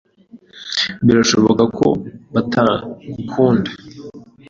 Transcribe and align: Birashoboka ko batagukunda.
Birashoboka 1.05 1.63
ko 1.77 1.87
batagukunda. 2.33 3.69